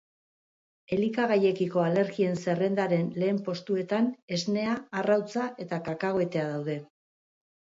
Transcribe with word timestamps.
Elikagaiekiko 0.95 1.83
alergien 1.87 2.39
zerrendaren 2.45 3.11
lehen 3.25 3.41
postuetan 3.49 4.09
esnea, 4.39 4.75
arrautza 5.03 5.47
eta 5.67 5.83
kakahuetea 5.91 6.49
daude. 6.57 6.81